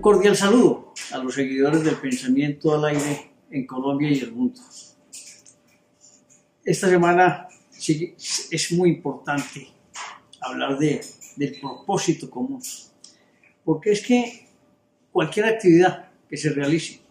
Un 0.00 0.02
cordial 0.02 0.34
saludo 0.34 0.94
a 1.12 1.18
los 1.18 1.34
seguidores 1.34 1.84
del 1.84 1.96
pensamiento 1.96 2.74
al 2.74 2.86
aire 2.86 3.32
en 3.50 3.66
Colombia 3.66 4.08
y 4.10 4.20
el 4.20 4.32
mundo. 4.32 4.58
Esta 6.64 6.88
semana 6.88 7.46
es 7.86 8.72
muy 8.72 8.88
importante 8.92 9.68
hablar 10.40 10.78
de, 10.78 11.02
del 11.36 11.60
propósito 11.60 12.30
común, 12.30 12.62
porque 13.62 13.92
es 13.92 14.00
que 14.00 14.48
cualquier 15.12 15.44
actividad 15.44 16.08
que 16.30 16.38
se 16.38 16.48
realice, 16.48 17.02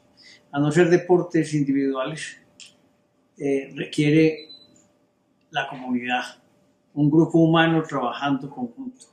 a 0.51 0.59
no 0.59 0.71
ser 0.71 0.89
deportes 0.89 1.53
individuales, 1.53 2.37
eh, 3.37 3.71
requiere 3.75 4.49
la 5.51 5.67
comunidad, 5.67 6.23
un 6.95 7.11
grupo 7.11 7.37
humano 7.37 7.83
trabajando 7.83 8.49
conjunto, 8.49 9.05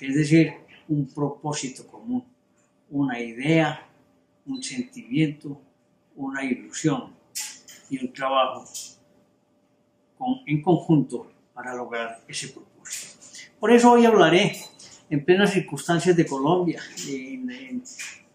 es 0.00 0.14
decir, 0.14 0.54
un 0.88 1.06
propósito 1.12 1.86
común, 1.86 2.24
una 2.90 3.20
idea, 3.20 3.86
un 4.46 4.62
sentimiento, 4.62 5.60
una 6.14 6.44
ilusión 6.44 7.14
y 7.90 8.04
un 8.04 8.12
trabajo 8.12 8.64
en 10.46 10.62
conjunto 10.62 11.30
para 11.52 11.74
lograr 11.74 12.22
ese 12.26 12.48
propósito. 12.48 13.16
Por 13.58 13.70
eso 13.72 13.92
hoy 13.92 14.04
hablaré 14.04 14.56
en 15.08 15.24
plenas 15.24 15.52
circunstancias 15.52 16.16
de 16.16 16.26
Colombia, 16.26 16.82
de, 17.06 17.80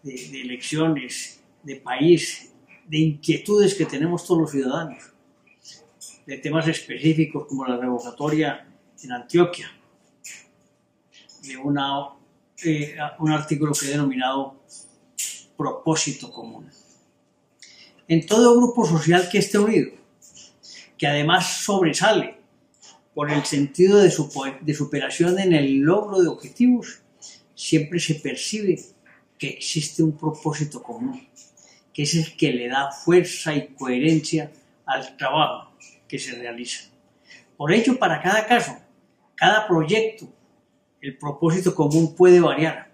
de 0.02 0.40
elecciones, 0.40 1.42
de 1.62 1.76
país, 1.76 2.52
de 2.86 2.98
inquietudes 2.98 3.74
que 3.74 3.86
tenemos 3.86 4.26
todos 4.26 4.40
los 4.42 4.50
ciudadanos, 4.50 5.12
de 6.26 6.38
temas 6.38 6.66
específicos 6.68 7.46
como 7.46 7.66
la 7.66 7.76
revocatoria 7.76 8.66
en 9.02 9.12
Antioquia, 9.12 9.70
de 11.42 11.56
una, 11.56 12.08
un 13.18 13.30
artículo 13.30 13.72
que 13.72 13.86
he 13.86 13.90
denominado 13.90 14.62
propósito 15.56 16.30
común. 16.30 16.68
En 18.08 18.26
todo 18.26 18.56
grupo 18.56 18.86
social 18.86 19.28
que 19.30 19.38
esté 19.38 19.58
unido, 19.58 19.92
que 20.98 21.06
además 21.06 21.62
sobresale 21.64 22.36
por 23.14 23.30
el 23.30 23.44
sentido 23.44 23.98
de, 23.98 24.10
su, 24.10 24.30
de 24.60 24.74
superación 24.74 25.38
en 25.38 25.52
el 25.52 25.78
logro 25.78 26.20
de 26.20 26.28
objetivos, 26.28 27.00
siempre 27.54 28.00
se 28.00 28.16
percibe 28.16 28.80
que 29.38 29.50
existe 29.50 30.02
un 30.02 30.16
propósito 30.16 30.82
común, 30.82 31.28
que 31.92 32.02
es 32.02 32.14
el 32.14 32.36
que 32.36 32.52
le 32.52 32.68
da 32.68 32.90
fuerza 32.90 33.54
y 33.54 33.68
coherencia 33.68 34.50
al 34.86 35.16
trabajo 35.16 35.72
que 36.08 36.18
se 36.18 36.32
realiza. 36.32 36.90
Por 37.56 37.72
ello, 37.72 37.98
para 37.98 38.20
cada 38.20 38.46
caso, 38.46 38.76
cada 39.34 39.66
proyecto, 39.66 40.32
el 41.02 41.18
propósito 41.18 41.74
común 41.74 42.14
puede 42.14 42.40
variar, 42.40 42.92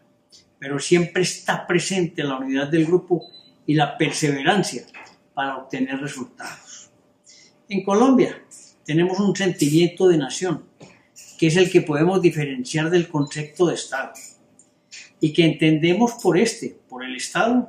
pero 0.59 0.79
siempre 0.79 1.23
está 1.23 1.67
presente 1.67 2.25
la 2.25 2.39
unidad 2.39 2.69
del 2.69 2.87
grupo 2.87 3.31
y 3.67 3.75
la 3.75 3.99
perseverancia 3.99 4.87
para 5.35 5.59
obtener 5.59 6.01
resultados. 6.01 6.91
En 7.69 7.85
Colombia 7.85 8.43
tenemos 8.85 9.21
un 9.21 9.37
sentimiento 9.37 10.09
de 10.09 10.17
nación, 10.17 10.65
que 11.39 11.49
es 11.49 11.57
el 11.57 11.71
que 11.71 11.83
podemos 11.83 12.23
diferenciar 12.23 12.89
del 12.89 13.09
concepto 13.09 13.67
de 13.67 13.75
Estado, 13.75 14.15
y 15.21 15.35
que 15.35 15.45
entendemos 15.45 16.15
por 16.15 16.39
este, 16.39 16.79
por 16.89 17.05
el 17.05 17.15
Estado, 17.15 17.69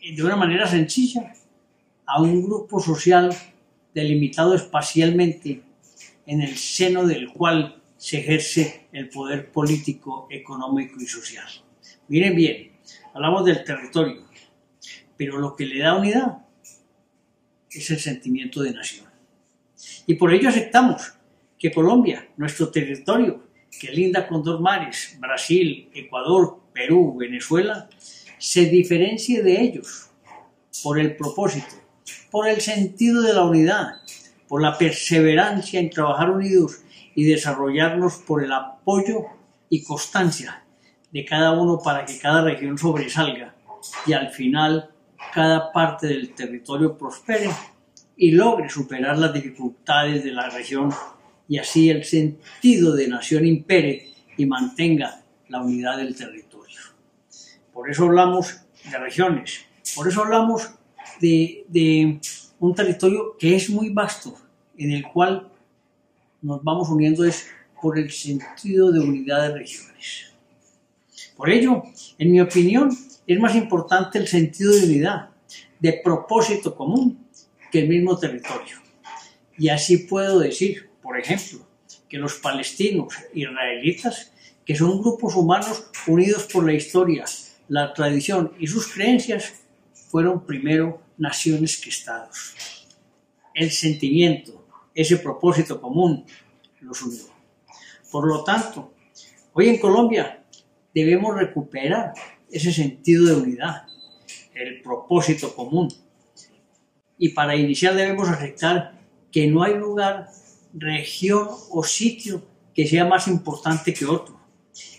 de 0.00 0.22
una 0.22 0.36
manera 0.36 0.66
sencilla, 0.66 1.34
a 2.06 2.22
un 2.22 2.42
grupo 2.42 2.80
social 2.80 3.36
delimitado 3.94 4.54
espacialmente 4.54 5.62
en 6.26 6.40
el 6.40 6.56
seno 6.56 7.06
del 7.06 7.30
cual 7.30 7.79
se 8.00 8.18
ejerce 8.18 8.86
el 8.92 9.10
poder 9.10 9.52
político, 9.52 10.26
económico 10.30 10.98
y 10.98 11.06
social. 11.06 11.46
Miren 12.08 12.34
bien, 12.34 12.72
hablamos 13.12 13.44
del 13.44 13.62
territorio, 13.62 14.22
pero 15.18 15.36
lo 15.36 15.54
que 15.54 15.66
le 15.66 15.80
da 15.80 15.98
unidad 15.98 16.38
es 17.70 17.90
el 17.90 18.00
sentimiento 18.00 18.62
de 18.62 18.72
nación. 18.72 19.06
Y 20.06 20.14
por 20.14 20.32
ello 20.32 20.48
aceptamos 20.48 21.12
que 21.58 21.70
Colombia, 21.70 22.26
nuestro 22.38 22.70
territorio, 22.70 23.44
que 23.78 23.92
linda 23.92 24.26
con 24.26 24.42
dos 24.42 24.62
mares, 24.62 25.18
Brasil, 25.20 25.90
Ecuador, 25.92 26.58
Perú, 26.72 27.18
Venezuela, 27.18 27.90
se 28.38 28.64
diferencie 28.64 29.42
de 29.42 29.60
ellos 29.60 30.08
por 30.82 30.98
el 30.98 31.16
propósito, 31.16 31.74
por 32.30 32.48
el 32.48 32.62
sentido 32.62 33.20
de 33.20 33.34
la 33.34 33.44
unidad, 33.44 34.00
por 34.48 34.62
la 34.62 34.78
perseverancia 34.78 35.78
en 35.78 35.90
trabajar 35.90 36.30
unidos 36.30 36.80
y 37.14 37.24
desarrollarnos 37.24 38.16
por 38.18 38.44
el 38.44 38.52
apoyo 38.52 39.26
y 39.68 39.82
constancia 39.82 40.64
de 41.12 41.24
cada 41.24 41.52
uno 41.52 41.80
para 41.82 42.04
que 42.04 42.18
cada 42.18 42.42
región 42.42 42.78
sobresalga 42.78 43.54
y 44.06 44.12
al 44.12 44.30
final 44.30 44.90
cada 45.32 45.72
parte 45.72 46.06
del 46.08 46.34
territorio 46.34 46.96
prospere 46.96 47.50
y 48.16 48.32
logre 48.32 48.68
superar 48.68 49.18
las 49.18 49.32
dificultades 49.32 50.24
de 50.24 50.32
la 50.32 50.50
región 50.50 50.92
y 51.48 51.58
así 51.58 51.90
el 51.90 52.04
sentido 52.04 52.94
de 52.94 53.08
nación 53.08 53.46
impere 53.46 54.08
y 54.36 54.46
mantenga 54.46 55.22
la 55.48 55.60
unidad 55.60 55.96
del 55.96 56.14
territorio. 56.14 56.78
Por 57.72 57.90
eso 57.90 58.04
hablamos 58.04 58.60
de 58.90 58.98
regiones, 58.98 59.60
por 59.94 60.06
eso 60.06 60.22
hablamos 60.22 60.70
de, 61.20 61.64
de 61.68 62.20
un 62.58 62.74
territorio 62.74 63.36
que 63.38 63.56
es 63.56 63.68
muy 63.70 63.88
vasto, 63.90 64.36
en 64.76 64.92
el 64.92 65.02
cual 65.08 65.48
nos 66.42 66.62
vamos 66.62 66.88
uniendo 66.88 67.24
es 67.24 67.48
por 67.80 67.98
el 67.98 68.10
sentido 68.10 68.92
de 68.92 69.00
unidad 69.00 69.48
de 69.48 69.58
regiones. 69.58 70.32
Por 71.36 71.50
ello, 71.50 71.82
en 72.18 72.32
mi 72.32 72.40
opinión, 72.40 72.90
es 73.26 73.38
más 73.38 73.54
importante 73.54 74.18
el 74.18 74.28
sentido 74.28 74.72
de 74.72 74.84
unidad, 74.84 75.30
de 75.78 76.00
propósito 76.04 76.74
común, 76.74 77.26
que 77.70 77.80
el 77.80 77.88
mismo 77.88 78.18
territorio. 78.18 78.76
Y 79.56 79.68
así 79.68 79.98
puedo 79.98 80.40
decir, 80.40 80.90
por 81.02 81.18
ejemplo, 81.18 81.66
que 82.08 82.18
los 82.18 82.34
palestinos 82.34 83.14
israelitas, 83.32 84.32
que 84.64 84.74
son 84.74 85.00
grupos 85.00 85.36
humanos 85.36 85.90
unidos 86.06 86.48
por 86.52 86.66
la 86.66 86.74
historia, 86.74 87.24
la 87.68 87.94
tradición 87.94 88.52
y 88.58 88.66
sus 88.66 88.88
creencias, 88.88 89.54
fueron 90.08 90.44
primero 90.44 91.00
naciones 91.16 91.80
que 91.80 91.90
estados. 91.90 92.54
El 93.54 93.70
sentimiento, 93.70 94.59
ese 95.00 95.16
propósito 95.18 95.80
común, 95.80 96.24
los 96.80 97.02
unió. 97.02 97.24
Por 98.10 98.26
lo 98.26 98.44
tanto, 98.44 98.92
hoy 99.52 99.68
en 99.68 99.78
Colombia 99.78 100.42
debemos 100.94 101.36
recuperar 101.36 102.12
ese 102.50 102.72
sentido 102.72 103.26
de 103.26 103.34
unidad, 103.34 103.86
el 104.54 104.82
propósito 104.82 105.54
común. 105.54 105.88
Y 107.16 107.30
para 107.30 107.56
iniciar 107.56 107.94
debemos 107.94 108.28
aceptar 108.28 108.98
que 109.30 109.46
no 109.46 109.62
hay 109.62 109.74
lugar, 109.74 110.28
región 110.74 111.48
o 111.70 111.82
sitio 111.84 112.42
que 112.74 112.86
sea 112.86 113.04
más 113.04 113.28
importante 113.28 113.94
que 113.94 114.06
otro. 114.06 114.38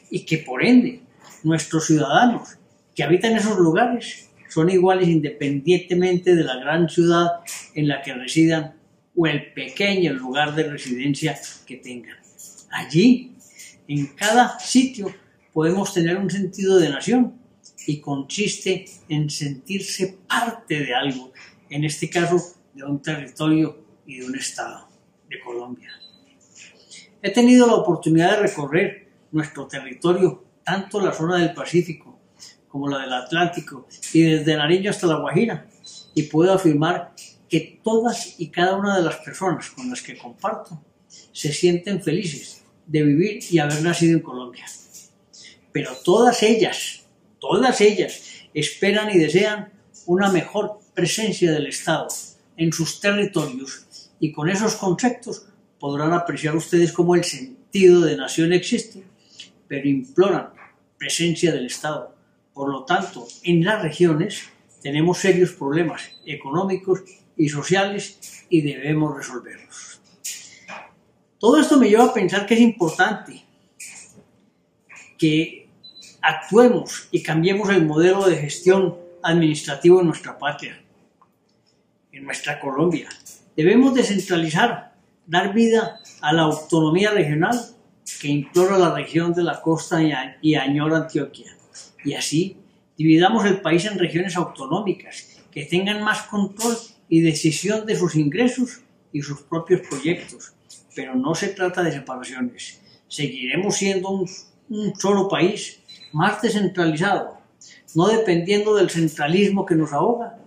Y 0.09 0.25
que 0.25 0.39
por 0.39 0.63
ende 0.63 1.01
nuestros 1.43 1.87
ciudadanos 1.87 2.57
que 2.95 3.03
habitan 3.03 3.35
esos 3.35 3.57
lugares 3.57 4.29
son 4.49 4.69
iguales 4.69 5.07
independientemente 5.07 6.35
de 6.35 6.43
la 6.43 6.57
gran 6.57 6.89
ciudad 6.89 7.39
en 7.73 7.87
la 7.87 8.01
que 8.01 8.13
residan 8.13 8.80
o 9.15 9.27
el 9.27 9.53
pequeño 9.53 10.13
lugar 10.13 10.55
de 10.55 10.63
residencia 10.63 11.39
que 11.65 11.77
tengan. 11.77 12.17
Allí, 12.71 13.35
en 13.87 14.07
cada 14.07 14.59
sitio, 14.59 15.13
podemos 15.53 15.93
tener 15.93 16.17
un 16.17 16.29
sentido 16.29 16.79
de 16.79 16.89
nación 16.89 17.39
y 17.87 17.99
consiste 17.99 18.85
en 19.09 19.29
sentirse 19.29 20.17
parte 20.27 20.79
de 20.79 20.93
algo, 20.93 21.31
en 21.69 21.83
este 21.83 22.09
caso 22.09 22.37
de 22.73 22.83
un 22.83 23.01
territorio 23.01 23.85
y 24.05 24.19
de 24.19 24.25
un 24.25 24.35
estado 24.35 24.87
de 25.29 25.39
Colombia. 25.39 25.89
He 27.21 27.31
tenido 27.31 27.67
la 27.67 27.75
oportunidad 27.75 28.31
de 28.31 28.47
recorrer 28.47 29.07
nuestro 29.31 29.67
territorio, 29.67 30.43
tanto 30.63 30.99
la 31.01 31.13
zona 31.13 31.37
del 31.37 31.53
Pacífico 31.53 32.19
como 32.67 32.87
la 32.87 32.99
del 32.99 33.13
Atlántico 33.13 33.87
y 34.13 34.21
desde 34.21 34.55
Nariño 34.55 34.89
hasta 34.89 35.07
La 35.07 35.17
Guajira. 35.17 35.67
Y 36.15 36.23
puedo 36.23 36.53
afirmar 36.53 37.13
que 37.51 37.79
todas 37.83 38.39
y 38.39 38.47
cada 38.47 38.75
una 38.77 38.97
de 38.97 39.03
las 39.03 39.17
personas 39.17 39.69
con 39.69 39.89
las 39.89 40.01
que 40.01 40.17
comparto 40.17 40.81
se 41.31 41.53
sienten 41.53 42.01
felices 42.01 42.63
de 42.87 43.03
vivir 43.03 43.43
y 43.51 43.59
haber 43.59 43.83
nacido 43.83 44.17
en 44.17 44.23
Colombia. 44.23 44.65
Pero 45.71 45.91
todas 46.03 46.41
ellas, 46.41 47.03
todas 47.39 47.81
ellas 47.81 48.23
esperan 48.53 49.13
y 49.13 49.19
desean 49.19 49.71
una 50.05 50.31
mejor 50.31 50.79
presencia 50.93 51.51
del 51.51 51.67
Estado 51.67 52.07
en 52.57 52.73
sus 52.73 52.99
territorios 52.99 53.85
y 54.19 54.31
con 54.31 54.49
esos 54.49 54.75
conceptos 54.75 55.45
podrán 55.79 56.13
apreciar 56.13 56.55
ustedes 56.55 56.91
cómo 56.91 57.15
el 57.15 57.23
sentido 57.23 58.01
de 58.01 58.17
nación 58.17 58.53
existe, 58.53 59.03
pero 59.67 59.87
imploran 59.87 60.53
presencia 60.97 61.51
del 61.51 61.65
Estado 61.65 62.15
por 62.53 62.69
lo 62.69 62.83
tanto, 62.83 63.27
en 63.43 63.63
las 63.63 63.81
regiones 63.81 64.43
tenemos 64.81 65.19
serios 65.19 65.53
problemas 65.53 66.01
económicos 66.25 67.01
y 67.41 67.49
sociales 67.49 68.45
y 68.51 68.61
debemos 68.61 69.17
resolverlos. 69.17 69.99
Todo 71.39 71.59
esto 71.59 71.79
me 71.79 71.89
lleva 71.89 72.05
a 72.05 72.13
pensar 72.13 72.45
que 72.45 72.53
es 72.53 72.59
importante 72.59 73.43
que 75.17 75.67
actuemos 76.21 77.07
y 77.09 77.23
cambiemos 77.23 77.69
el 77.69 77.83
modelo 77.83 78.27
de 78.27 78.37
gestión 78.37 78.95
administrativo 79.23 80.01
en 80.01 80.07
nuestra 80.07 80.37
patria, 80.37 80.79
en 82.11 82.25
nuestra 82.25 82.59
Colombia. 82.59 83.09
Debemos 83.57 83.95
descentralizar, 83.95 84.93
dar 85.25 85.51
vida 85.51 85.99
a 86.21 86.33
la 86.33 86.43
autonomía 86.43 87.09
regional 87.09 87.59
que 88.21 88.27
implora 88.27 88.77
la 88.77 88.93
región 88.93 89.33
de 89.33 89.41
la 89.41 89.61
costa 89.61 89.99
y 90.43 90.53
añora 90.53 90.97
Antioquia. 90.97 91.57
Y 92.05 92.13
así 92.13 92.57
dividamos 92.95 93.45
el 93.45 93.61
país 93.61 93.85
en 93.85 93.97
regiones 93.97 94.35
autonómicas 94.35 95.41
que 95.49 95.65
tengan 95.65 96.03
más 96.03 96.21
control 96.23 96.77
y 97.11 97.19
decisión 97.19 97.85
de 97.85 97.97
sus 97.97 98.15
ingresos 98.15 98.79
y 99.11 99.21
sus 99.21 99.41
propios 99.41 99.81
proyectos. 99.81 100.53
Pero 100.95 101.13
no 101.13 101.35
se 101.35 101.49
trata 101.49 101.83
de 101.83 101.91
separaciones. 101.91 102.79
Seguiremos 103.09 103.75
siendo 103.75 104.09
un, 104.09 104.29
un 104.69 104.95
solo 104.95 105.27
país 105.27 105.81
más 106.13 106.41
descentralizado, 106.41 107.37
no 107.95 108.07
dependiendo 108.07 108.75
del 108.75 108.89
centralismo 108.89 109.65
que 109.65 109.75
nos 109.75 109.91
ahoga, 109.91 110.37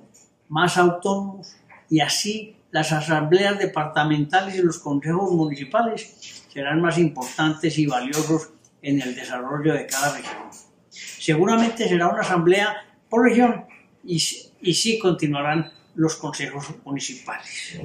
más 0.49 0.78
autónomos 0.78 1.55
y 1.90 2.00
así 2.00 2.56
las 2.70 2.93
asambleas 2.93 3.58
departamentales 3.58 4.56
y 4.56 4.62
los 4.62 4.78
consejos 4.78 5.32
municipales 5.32 6.46
serán 6.50 6.81
más 6.81 6.96
importantes 6.96 7.78
y 7.78 7.87
valiosos 7.87 8.52
en 8.81 9.02
el 9.02 9.14
desarrollo 9.14 9.75
de 9.75 9.87
cada 9.87 10.17
región. 10.17 10.44
Seguramente 10.88 11.87
será 11.87 12.08
una 12.08 12.22
asamblea 12.22 12.75
por 13.10 13.25
región 13.25 13.67
y, 14.02 14.17
y 14.62 14.72
sí 14.72 14.99
continuarán 14.99 15.70
los 15.94 16.17
consejos 16.17 16.67
municipales. 16.85 17.81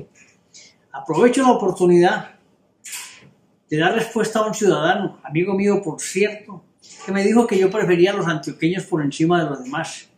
Aprovecho 0.92 1.44
la 1.44 1.52
oportunidad 1.52 2.36
de 3.70 3.78
dar 3.78 3.94
respuesta 3.94 4.40
a 4.40 4.48
un 4.48 4.54
ciudadano, 4.54 5.20
amigo 5.24 5.54
mío 5.54 5.82
por 5.84 6.02
cierto, 6.02 6.64
que 7.06 7.12
me 7.12 7.24
dijo 7.24 7.46
que 7.46 7.58
yo 7.58 7.70
prefería 7.70 8.12
a 8.12 8.16
los 8.16 8.28
antioqueños 8.28 8.86
por 8.86 9.04
encima 9.04 9.44
de 9.44 9.50
los 9.50 9.64
demás, 9.64 10.10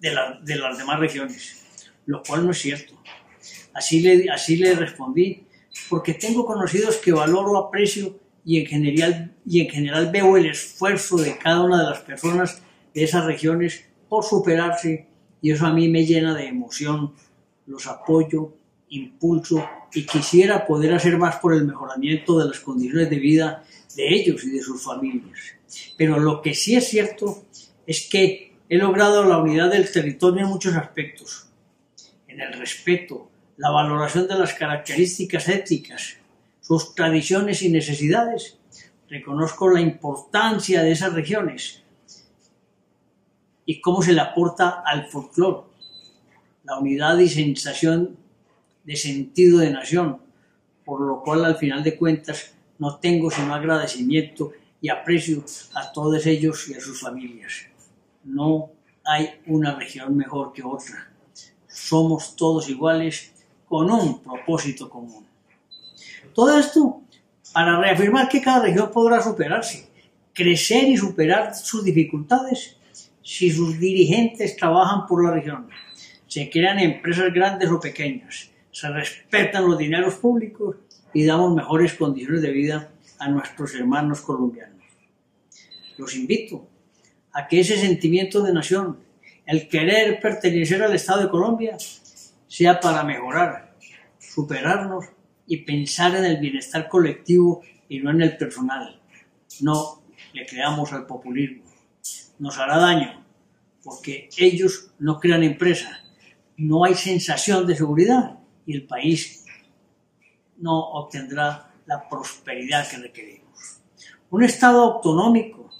de, 0.00 0.16
de 0.42 0.56
las 0.56 0.78
demás 0.78 0.98
regiones, 0.98 1.62
lo 2.06 2.22
cual 2.22 2.44
no 2.44 2.52
es 2.52 2.58
cierto. 2.58 2.94
Así 3.74 4.00
le, 4.00 4.30
así 4.30 4.56
le 4.56 4.74
respondí, 4.74 5.46
porque 5.88 6.14
tengo 6.14 6.46
conocidos 6.46 6.96
que 6.96 7.12
valoro, 7.12 7.58
aprecio 7.58 8.18
y 8.44 8.60
en, 8.60 8.66
general, 8.66 9.34
y 9.44 9.60
en 9.60 9.68
general 9.68 10.10
veo 10.10 10.36
el 10.36 10.46
esfuerzo 10.46 11.16
de 11.16 11.36
cada 11.36 11.62
una 11.62 11.82
de 11.82 11.90
las 11.90 12.00
personas 12.00 12.62
de 12.94 13.04
esas 13.04 13.24
regiones 13.24 13.84
por 14.08 14.24
superarse 14.24 15.08
y 15.44 15.50
eso 15.50 15.66
a 15.66 15.72
mí 15.74 15.90
me 15.90 16.06
llena 16.06 16.34
de 16.34 16.46
emoción, 16.46 17.12
los 17.66 17.86
apoyo, 17.86 18.54
impulso 18.88 19.62
y 19.92 20.06
quisiera 20.06 20.66
poder 20.66 20.94
hacer 20.94 21.18
más 21.18 21.36
por 21.36 21.52
el 21.52 21.66
mejoramiento 21.66 22.38
de 22.38 22.46
las 22.48 22.60
condiciones 22.60 23.10
de 23.10 23.18
vida 23.18 23.62
de 23.94 24.08
ellos 24.08 24.42
y 24.44 24.52
de 24.52 24.62
sus 24.62 24.82
familias. 24.82 25.38
Pero 25.98 26.18
lo 26.18 26.40
que 26.40 26.54
sí 26.54 26.76
es 26.76 26.88
cierto 26.88 27.44
es 27.86 28.08
que 28.08 28.54
he 28.70 28.78
logrado 28.78 29.22
la 29.22 29.36
unidad 29.36 29.70
del 29.70 29.92
territorio 29.92 30.44
en 30.44 30.48
muchos 30.48 30.74
aspectos, 30.76 31.50
en 32.26 32.40
el 32.40 32.54
respeto, 32.54 33.28
la 33.58 33.70
valoración 33.70 34.26
de 34.26 34.38
las 34.38 34.54
características 34.54 35.46
éticas, 35.50 36.16
sus 36.62 36.94
tradiciones 36.94 37.60
y 37.60 37.68
necesidades. 37.68 38.56
Reconozco 39.10 39.68
la 39.68 39.82
importancia 39.82 40.82
de 40.82 40.92
esas 40.92 41.12
regiones 41.12 41.83
y 43.66 43.80
cómo 43.80 44.02
se 44.02 44.12
le 44.12 44.20
aporta 44.20 44.82
al 44.84 45.06
folclore, 45.06 45.66
la 46.64 46.78
unidad 46.78 47.18
y 47.18 47.28
sensación 47.28 48.16
de 48.84 48.96
sentido 48.96 49.58
de 49.58 49.70
nación, 49.70 50.18
por 50.84 51.00
lo 51.00 51.22
cual 51.22 51.44
al 51.44 51.56
final 51.56 51.82
de 51.82 51.96
cuentas 51.96 52.54
no 52.78 52.96
tengo 52.96 53.30
sino 53.30 53.54
agradecimiento 53.54 54.52
y 54.80 54.88
aprecio 54.88 55.44
a 55.74 55.92
todos 55.92 56.26
ellos 56.26 56.68
y 56.68 56.74
a 56.74 56.80
sus 56.80 57.00
familias. 57.00 57.66
No 58.24 58.70
hay 59.04 59.40
una 59.46 59.74
región 59.74 60.16
mejor 60.16 60.52
que 60.52 60.62
otra. 60.62 61.10
Somos 61.66 62.36
todos 62.36 62.68
iguales 62.68 63.32
con 63.66 63.90
un 63.90 64.22
propósito 64.22 64.88
común. 64.88 65.26
Todo 66.34 66.58
esto 66.58 67.00
para 67.52 67.78
reafirmar 67.80 68.28
que 68.28 68.42
cada 68.42 68.64
región 68.64 68.90
podrá 68.90 69.22
superarse, 69.22 69.88
crecer 70.32 70.88
y 70.88 70.96
superar 70.96 71.54
sus 71.54 71.84
dificultades 71.84 72.76
si 73.24 73.50
sus 73.50 73.80
dirigentes 73.80 74.54
trabajan 74.54 75.06
por 75.06 75.24
la 75.24 75.32
región, 75.32 75.68
se 76.28 76.50
crean 76.50 76.78
empresas 76.78 77.32
grandes 77.32 77.70
o 77.70 77.80
pequeñas, 77.80 78.50
se 78.70 78.88
respetan 78.90 79.66
los 79.66 79.78
dineros 79.78 80.14
públicos 80.16 80.76
y 81.12 81.24
damos 81.24 81.54
mejores 81.54 81.94
condiciones 81.94 82.42
de 82.42 82.50
vida 82.50 82.90
a 83.18 83.28
nuestros 83.28 83.74
hermanos 83.74 84.20
colombianos. 84.20 84.84
Los 85.96 86.14
invito 86.14 86.68
a 87.32 87.48
que 87.48 87.60
ese 87.60 87.78
sentimiento 87.78 88.42
de 88.42 88.52
nación, 88.52 88.98
el 89.46 89.68
querer 89.68 90.20
pertenecer 90.20 90.82
al 90.82 90.94
Estado 90.94 91.22
de 91.22 91.30
Colombia, 91.30 91.76
sea 92.46 92.78
para 92.78 93.04
mejorar, 93.04 93.74
superarnos 94.18 95.06
y 95.46 95.58
pensar 95.58 96.14
en 96.16 96.24
el 96.24 96.36
bienestar 96.38 96.88
colectivo 96.88 97.62
y 97.88 98.00
no 98.00 98.10
en 98.10 98.22
el 98.22 98.36
personal. 98.36 99.00
No 99.60 100.02
le 100.32 100.46
creamos 100.46 100.92
al 100.92 101.06
populismo. 101.06 101.63
Nos 102.38 102.58
hará 102.58 102.78
daño 102.78 103.24
porque 103.82 104.28
ellos 104.38 104.90
no 104.98 105.20
crean 105.20 105.42
empresa, 105.42 106.02
no 106.56 106.84
hay 106.84 106.94
sensación 106.94 107.66
de 107.66 107.76
seguridad 107.76 108.38
y 108.66 108.74
el 108.74 108.86
país 108.86 109.44
no 110.56 110.78
obtendrá 110.78 111.70
la 111.86 112.08
prosperidad 112.08 112.88
que 112.88 112.96
requerimos. 112.96 113.80
Un 114.30 114.42
Estado 114.42 114.80
autonómico, 114.82 115.70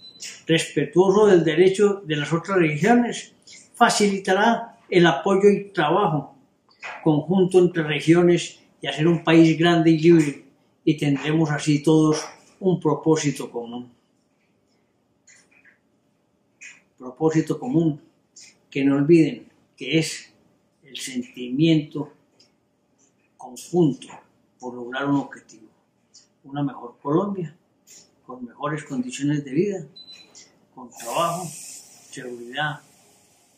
respetuoso 0.47 1.27
del 1.27 1.43
derecho 1.45 2.03
de 2.05 2.17
las 2.17 2.33
otras 2.33 2.59
regiones, 2.59 3.35
facilitará 3.75 4.79
el 4.89 5.07
apoyo 5.07 5.49
y 5.49 5.71
trabajo 5.71 6.37
conjunto 7.03 7.59
entre 7.59 7.83
regiones 7.83 8.61
y 8.81 8.87
hacer 8.87 9.09
un 9.09 9.25
país 9.25 9.59
grande 9.59 9.91
y 9.91 9.99
libre 9.99 10.45
y 10.85 10.97
tendremos 10.97 11.51
así 11.51 11.83
todos 11.83 12.23
un 12.61 12.79
propósito 12.79 13.51
común. 13.51 13.94
Propósito 17.05 17.61
común 17.61 18.01
que 18.71 18.83
no 18.83 18.97
olviden 18.97 19.47
que 19.77 19.99
es 19.99 20.33
el 20.83 20.97
sentimiento 20.97 22.15
conjunto 23.37 24.09
por 24.59 24.73
lograr 24.73 25.11
un 25.11 25.17
objetivo, 25.17 25.69
una 26.45 26.63
mejor 26.63 26.97
Colombia, 27.03 27.55
con 28.25 28.47
mejores 28.47 28.85
condiciones 28.85 29.45
de 29.45 29.51
vida, 29.51 29.87
con 30.75 30.89
trabajo, 30.89 31.47
seguridad 31.47 32.81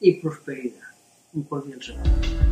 y 0.01 0.15
prosperidad. 0.15 0.89
Un 1.33 1.45
cordial 1.45 1.81
saludo. 1.81 2.46